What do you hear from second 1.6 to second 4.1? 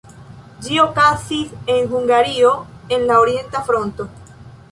en Hungario en la Orienta Fronto.